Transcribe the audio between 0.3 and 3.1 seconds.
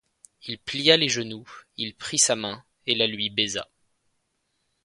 Il plia les genoux, il prit sa main et la